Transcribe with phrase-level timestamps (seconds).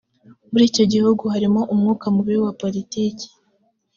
[0.51, 3.27] muri icyo gihugu harimo umwuka mubi wa politiki